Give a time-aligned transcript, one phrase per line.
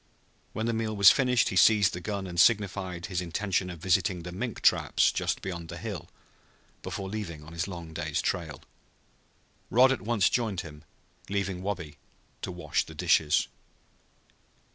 [0.53, 4.23] When the meal was finished he seized his gun and signified his intention of visiting
[4.23, 6.09] the mink traps just beyond the hill
[6.81, 8.63] before leaving on his long day's trail.
[9.69, 10.83] Rod at once joined him,
[11.29, 11.99] leaving Wabi
[12.41, 13.47] to wash the dishes.